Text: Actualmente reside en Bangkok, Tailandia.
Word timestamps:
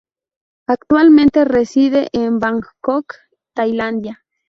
Actualmente 0.65 1.45
reside 1.45 2.09
en 2.11 2.39
Bangkok, 2.39 3.13
Tailandia. 3.53 4.25